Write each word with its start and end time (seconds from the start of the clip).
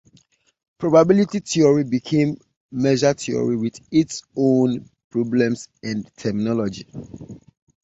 Probability 0.79 1.41
theory 1.41 1.83
became 1.83 2.39
measure 2.71 3.13
theory 3.13 3.55
with 3.55 3.79
its 3.91 4.23
own 4.35 4.89
problems 5.11 5.67
and 5.83 6.09
terminology. 6.17 6.87